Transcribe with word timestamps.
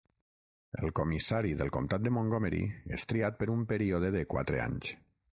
El 0.83 0.91
comissari 0.99 1.51
del 1.59 1.69
comtat 1.75 2.03
de 2.07 2.13
Montgomery, 2.15 2.61
és 2.99 3.05
triat 3.11 3.37
per 3.43 3.49
un 3.57 3.61
període 3.75 4.11
de 4.17 4.23
quatre 4.35 4.63
anys 4.65 4.91